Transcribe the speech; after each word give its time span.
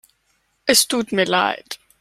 Es 0.65 0.87
tut 0.87 1.11
mir 1.19 1.25
leid. 1.37 1.77